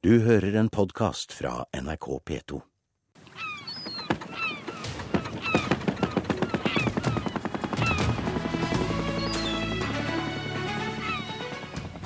[0.00, 2.60] Du hører en podkast fra NRK P2.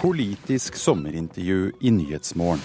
[0.01, 2.59] Politisk sommerintervju i Nyhetsmorgen.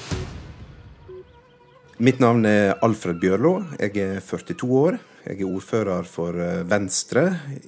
[2.01, 3.59] Mitt navn er Alfred Bjørlo.
[3.77, 4.97] Jeg er 42 år.
[5.29, 7.21] Jeg er ordfører for eh, Venstre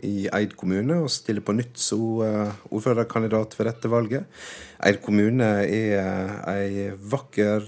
[0.07, 4.39] i Eid kommune og stiller på nytt som eh, ordførerkandidat ved dette valget.
[4.81, 7.67] Eid kommune er eh, ei vakker,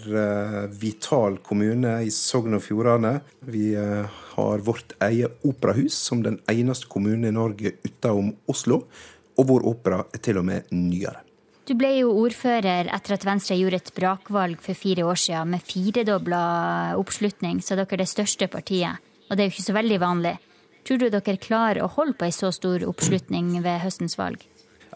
[0.82, 3.20] vital kommune i Sogn og Fjordane.
[3.46, 8.88] Vi har vårt eget operahus som den eneste kommunen i Norge utenom Oslo.
[9.38, 11.22] Og vår opera er til og med nyere.
[11.70, 15.64] Du ble jo ordfører etter at Venstre gjorde et brakvalg for fire år siden med
[15.64, 16.44] firedobla
[16.98, 19.13] oppslutning, så dere er det største partiet.
[19.34, 20.32] Og det er jo ikke så veldig vanlig.
[20.86, 24.44] Tror du dere klarer å holde på ei så stor oppslutning ved høstens valg?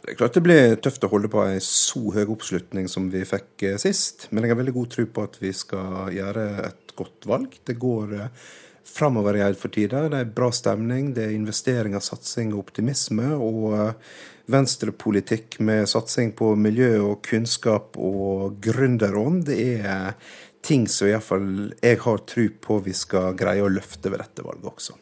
[0.07, 3.25] Det er klart det blir tøft å holde på ei så høy oppslutning som vi
[3.27, 6.93] fikk eh, sist, men jeg har veldig god tro på at vi skal gjøre et
[6.95, 7.57] godt valg.
[7.67, 8.45] Det går eh,
[8.87, 10.05] framover i Eid for tida.
[10.07, 13.33] Det er bra stemning, det er investeringer, satsing og optimisme.
[13.35, 14.15] og eh,
[14.47, 20.15] venstrepolitikk med satsing på miljø og kunnskap og gründerånd, er
[20.63, 24.71] ting som iallfall jeg har tro på vi skal greie å løfte ved dette valget
[24.71, 24.95] også.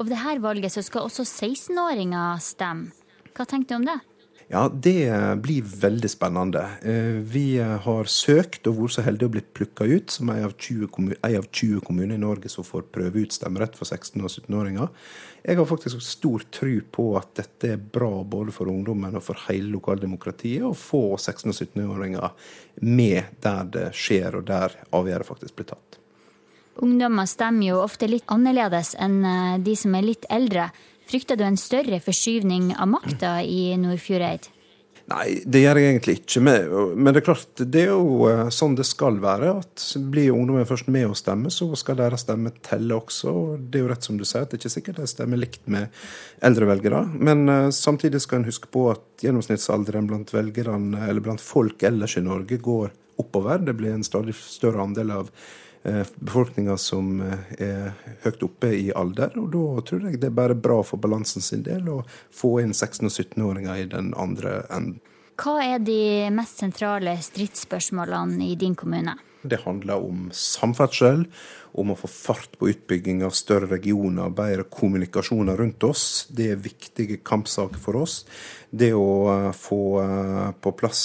[0.00, 2.90] Og ved dette valget så skal også 16-åringer stemme.
[3.36, 4.00] Hva tenker du om det?
[4.52, 5.06] Ja, det
[5.42, 6.64] blir veldig spennende.
[6.82, 10.56] Eh, vi har søkt og vært så heldige å bli plukka ut som en av
[10.58, 10.88] 20
[11.86, 14.90] kommuner i Norge som får prøve ut stemmerett for 16- og 17-åringer.
[15.46, 19.38] Jeg har faktisk stor tro på at dette er bra både for ungdommen og for
[19.46, 22.50] hele lokaldemokratiet å få 16- og 17-åringer
[22.82, 26.00] med der det skjer, og der avgjørelser faktisk blir tatt.
[26.82, 30.72] Ungdommer stemmer jo ofte litt annerledes enn eh, de som er litt eldre.
[31.10, 34.44] Frykter du en større forskyvning av makta i Nordfjordeid?
[35.10, 36.40] Nei, det gjør jeg egentlig ikke.
[36.44, 39.56] Men det er klart, det er jo eh, sånn det skal være.
[39.58, 43.32] at Blir ungdommen først med å stemme, så skal deres stemme telle også.
[43.32, 45.40] og Det er jo rett som du sier, at det er ikke sikkert de stemmer
[45.40, 45.90] likt med
[46.46, 47.02] eldre velgere.
[47.18, 52.14] Men uh, samtidig skal en huske på at gjennomsnittsalderen blant velgerne, eller blant folk ellers
[52.20, 53.66] i Norge, går oppover.
[53.66, 55.34] Det blir en stadig større andel av
[55.82, 59.36] befolkninga som eh, er høyt oppe i alder.
[59.40, 62.02] Og da tror jeg det er bare bra for balansen sin del å
[62.34, 65.00] få inn 16- og 17-åringer i den andre enden.
[65.40, 69.16] Hva er de mest sentrale stridsspørsmålene i din kommune?
[69.42, 71.24] Det handler om samferdsel,
[71.80, 76.26] om å få fart på utbygging av større regioner, bedre kommunikasjoner rundt oss.
[76.28, 78.24] Det er viktige kampsaker for oss.
[78.70, 79.82] Det å eh, få
[80.60, 81.04] på plass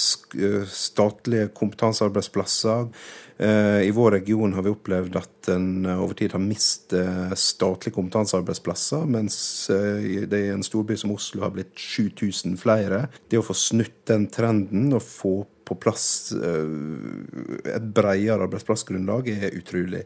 [0.72, 2.90] statlige kompetansearbeidsplasser
[3.38, 7.34] Eh, I vår region har vi opplevd at en eh, over tid har mistet eh,
[7.36, 9.36] statlige kompetansearbeidsplasser, mens
[9.68, 13.06] det i en storby som Oslo har blitt 7000 flere.
[13.28, 15.34] Det å få snutt den trenden og få
[15.66, 20.04] på plass et bredere arbeidsplassgrunnlag er utrolig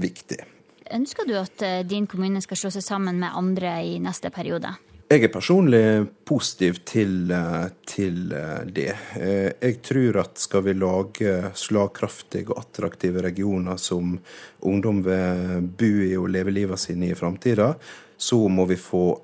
[0.00, 0.38] viktig.
[0.92, 4.74] Ønsker du at din kommune skal slå seg sammen med andre i neste periode?
[5.10, 5.86] Jeg er personlig
[6.22, 8.94] positiv til, eh, til, eh, det.
[9.18, 14.20] Eh, jeg tror at skal vi lage slagkraftige og attraktive regioner som
[14.62, 17.74] ungdom vil bo i og leve livet sine i i framtida,
[18.16, 19.20] så må vi få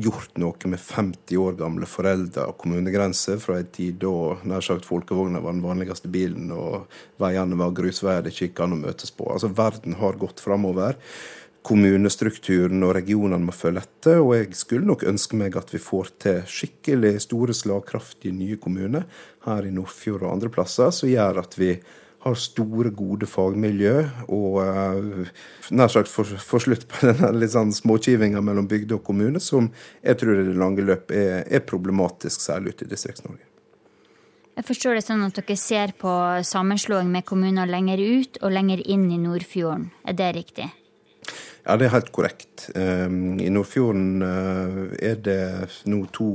[0.00, 4.88] gjort noe med 50 år gamle foreldre og kommunegrenser fra en tid da nær sagt
[4.88, 6.88] folkevogna var den vanligste bilen og
[7.20, 9.28] veiene var grusveier det ikke an å møtes på.
[9.28, 10.96] Altså Verden har gått framover
[11.66, 14.20] kommunestrukturen og regionene må følge etter.
[14.22, 19.06] Og jeg skulle nok ønske meg at vi får til skikkelig store, slagkraftige nye kommuner
[19.46, 21.76] her i Nordfjord og andre plasser, som gjør at vi
[22.22, 23.94] har store, gode fagmiljø
[24.30, 25.30] og uh,
[25.74, 29.72] nær sagt får slutt på den litt sånn småkivinga mellom bygde og kommune, som
[30.02, 33.48] jeg tror i det lange løp er, er problematisk, særlig ute i Distrikts-Norge.
[34.52, 36.12] Jeg forstår det sånn at dere ser på
[36.44, 39.88] sammenslåing med kommuner lenger ut og lenger inn i Nordfjorden.
[40.04, 40.68] Er det riktig?
[41.62, 42.68] Ja, det er helt korrekt.
[42.74, 44.78] Ehm, I Nordfjorden eh,
[45.12, 45.42] er det
[45.86, 46.30] nå to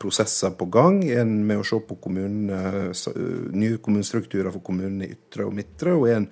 [0.00, 1.02] prosesser på gang.
[1.12, 2.92] En med å se på kommunene,
[3.52, 6.30] nye kommunestrukturer for kommunene i ytre og midtre, og en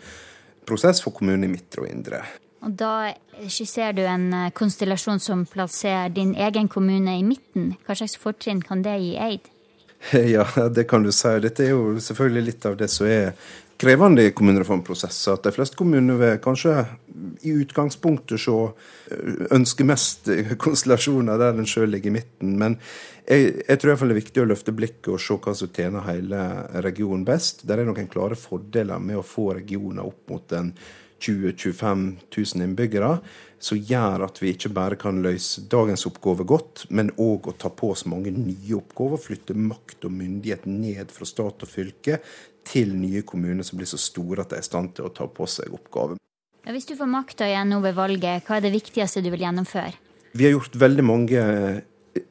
[0.68, 2.22] prosess for kommunene i midtre og indre.
[2.62, 3.12] Og Da
[3.50, 7.74] skisserer du en eh, konstellasjon som plasserer din egen kommune i midten.
[7.86, 9.50] Hva slags fortrinn kan det gi Eid?
[10.34, 11.30] Ja, det kan du si.
[11.42, 13.34] Dette er jo selvfølgelig litt av det som er
[13.82, 15.36] krevende i kommunereformprosesser.
[15.36, 16.84] At de fleste kommuner vil kanskje
[17.42, 18.56] i utgangspunktet så
[19.54, 20.30] ønsker mest
[20.62, 22.56] konstellasjoner der en sjøl ligger i midten.
[22.60, 22.78] Men
[23.26, 26.08] jeg, jeg tror iallfall det er viktig å løfte blikket og se hva som tjener
[26.08, 26.42] hele
[26.84, 27.66] regionen best.
[27.68, 30.74] Der er noen klare fordeler med å få regioner opp mot en
[31.22, 33.18] 20 000-25 000 innbyggere,
[33.62, 37.70] som gjør at vi ikke bare kan løse dagens oppgaver godt, men òg å ta
[37.70, 39.22] på oss mange nye oppgaver.
[39.22, 42.18] Flytte makt og myndighet ned fra stat og fylke
[42.66, 45.30] til nye kommuner som blir så store at de er i stand til å ta
[45.30, 46.21] på seg oppgaver.
[46.62, 49.96] Hvis du får makta igjen nå ved valget, hva er det viktigste du vil gjennomføre?
[50.38, 51.42] Vi har gjort veldig mange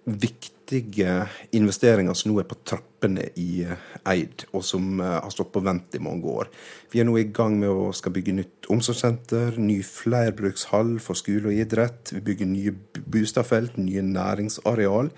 [0.06, 5.32] viktige viktige investeringer som nå er på trappene i eh, Eid, og som eh, har
[5.34, 6.50] stått på vent i mange år.
[6.92, 11.52] Vi er nå i gang med å skal bygge nytt omsorgssenter, ny flerbrukshall for skole
[11.52, 12.14] og idrett.
[12.16, 15.12] Vi bygger nye boligfelt, nye næringsareal.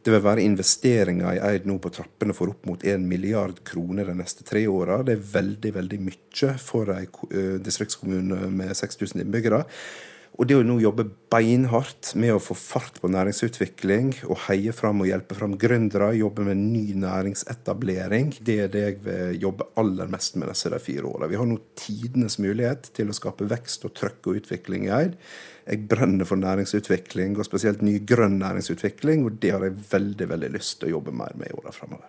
[0.00, 4.08] Det vil være investeringer i Eid nå på trappene for opp mot 1 milliard kroner
[4.08, 5.02] de neste tre åra.
[5.04, 9.64] Det er veldig, veldig mye for ei eh, distriktskommune med 6000 innbyggere.
[10.40, 15.02] Og det å nå jobbe beinhardt med å få fart på næringsutvikling og heie fram
[15.04, 20.08] og hjelpe fram gründere, jobbe med ny næringsetablering, det er det jeg vil jobbe aller
[20.08, 21.28] mest med disse fire åra.
[21.28, 25.18] Vi har nå tidenes mulighet til å skape vekst og trøkk og utvikling i Eid.
[25.68, 30.50] Jeg brenner for næringsutvikling, og spesielt ny grønn næringsutvikling, og det har jeg veldig, veldig
[30.54, 32.08] lyst til å jobbe mer med i åra framover.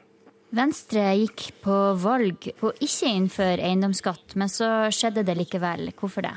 [0.56, 5.92] Venstre gikk på valg på ikke innføre eiendomsskatt, men så skjedde det likevel.
[6.00, 6.33] Hvorfor det?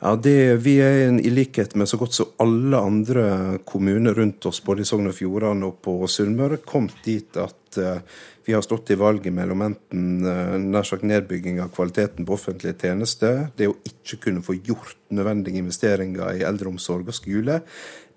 [0.00, 3.26] Ja, det, Vi er i likhet med så godt som alle andre
[3.64, 8.02] kommuner rundt oss, både i Sogn og Fjordane og på Sunnmøre, kommet dit at uh,
[8.44, 12.76] vi har stått i valget mellom enten uh, nær sagt nedbygging av kvaliteten på offentlige
[12.84, 17.62] tjenester, det å ikke kunne få gjort nødvendige investeringer i eldreomsorg og skole,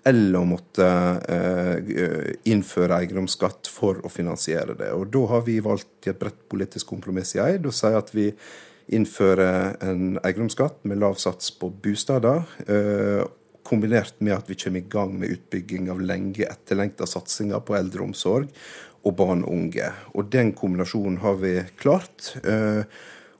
[0.04, 4.92] eller å måtte uh, innføre eiendomsskatt for å finansiere det.
[4.92, 8.12] Og Da har vi valgt i et bredt politisk kompromiss i Eid å si at
[8.12, 8.28] vi
[8.90, 9.50] innføre
[9.84, 12.42] en eiendomsskatt med lav sats på bostader.
[12.66, 13.22] Eh,
[13.66, 18.50] kombinert med at vi kommer i gang med utbygging av lenge etterlengta satsinger på eldreomsorg
[19.06, 19.92] og barn og unge.
[20.14, 22.34] Og Den kombinasjonen har vi klart.
[22.44, 22.84] Eh,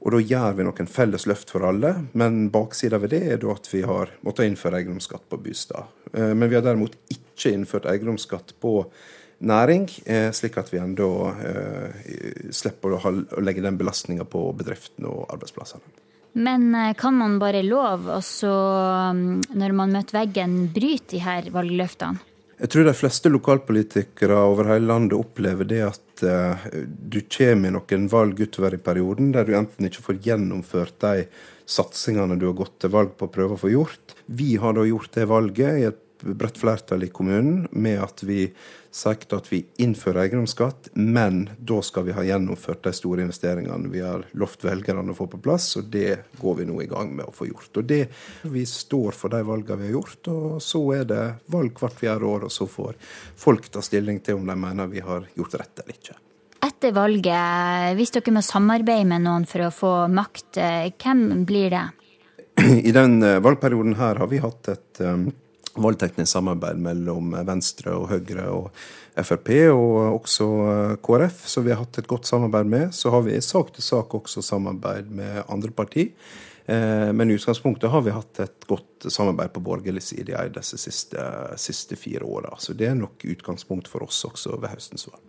[0.01, 3.69] og Da gjør vi noen felles løft for alle, men baksida ved det er at
[3.69, 5.85] vi har måttet innføre eiendomsskatt på bostad.
[6.15, 8.87] Eh, men vi har derimot ikke innført eiendomsskatt på
[9.41, 11.09] næring, eh, slik at vi enda
[11.41, 15.99] eh, slipper å, legge den belastninga på bedriftene og arbeidsplassene.
[16.41, 18.53] Men eh, kan man bare love, og så,
[19.17, 22.27] mm, når man møter veggen, bryte de her valgløftene?
[22.61, 27.73] Jeg tror de fleste lokalpolitikere over hele landet opplever det at uh, du kommer i
[27.73, 31.23] noen valg utover i perioden der du enten ikke får gjennomført de
[31.65, 34.13] satsingene du har gått til valg på å prøve å få gjort.
[34.29, 38.51] Vi har da gjort det valget i et bredt flertall i kommunen med at vi
[38.91, 44.03] sagt at vi innfører eiendomsskatt, men da skal vi ha gjennomført de store investeringene vi
[44.03, 47.29] har lovt velgerne å få på plass, og det går vi nå i gang med
[47.31, 47.71] å få gjort.
[47.79, 48.01] Og det,
[48.43, 51.23] Vi står for de valgene vi har gjort, og så er det
[51.53, 52.99] valg hvert fjerde år, og så får
[53.37, 56.17] folk ta stilling til om de mener vi har gjort rett eller ikke.
[56.61, 61.71] Etter valget, hvis dere må samarbeide med noen for å få makt, eh, hvem blir
[61.73, 61.87] det?
[62.61, 65.01] I den eh, valgperioden her har vi hatt et
[65.77, 65.87] um,
[66.23, 68.71] i samarbeid mellom Venstre og Høyre og
[69.21, 72.95] Frp, og også eh, KrF, som vi har hatt et godt samarbeid med.
[72.95, 76.11] Så har vi i sak til sak også samarbeid med andre parti.
[76.71, 80.79] Eh, men i utgangspunktet har vi hatt et godt samarbeid på borgerlig side i disse
[80.79, 81.25] siste,
[81.59, 82.55] siste fire åra.
[82.59, 85.27] Så det er nok utgangspunkt for oss også ved høstens valg.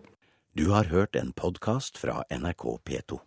[0.54, 3.22] Du har hørt en podkast fra NRK P2.